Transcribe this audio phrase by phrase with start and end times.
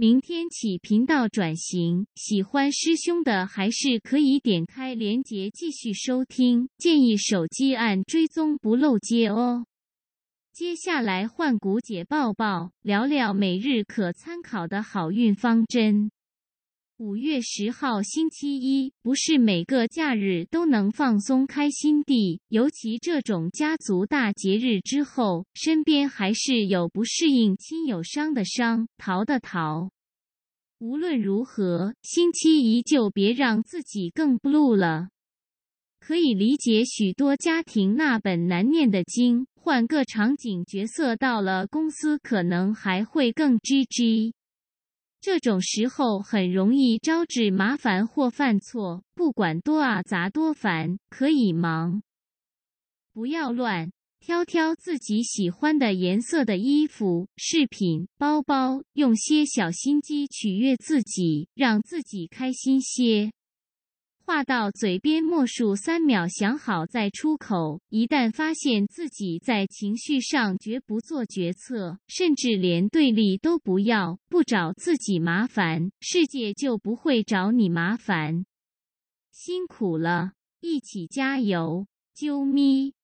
[0.00, 9.66] 明天起频道转型，喜欢师兄的还是可以点开链接继续收听，建议手机按追踪不漏接哦。
[10.54, 16.10] 接下来换古姐抱抱，聊聊每日可参考的好运方针。
[17.00, 29.90] 五月十号星期一，不是每个假日都能放松开心地，尤其这种家族大节日之后，身边还是有不适应亲友伤的伤，逃的逃。
[30.78, 35.08] 无论如何，星期一就别让自己更 blue 了。
[36.00, 44.32] 可以理解许多家庭那本难念的经，换个场景角色，到了公司可能还会更 GG。
[45.20, 52.02] 这种时候很容易招致麻烦或犯错，不管多啊杂多烦，可以忙。
[53.12, 63.30] 不要乱挑挑自己喜欢的颜色的衣服、饰品、包包，用些小心机取悦自己，让自己开心些。
[64.30, 67.80] 话到嘴边默数三秒，想好再出口。
[67.88, 78.46] 一旦发现自己在情绪上绝不做决策，甚至连对立都不要，不找自己麻烦，世界就不会找你麻烦。
[79.32, 82.94] 辛苦了，一起加油，啾咪。